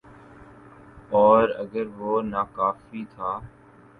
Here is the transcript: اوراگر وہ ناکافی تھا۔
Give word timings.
اوراگر 1.13 1.87
وہ 1.97 2.13
ناکافی 2.31 3.01
تھا۔ 3.13 3.31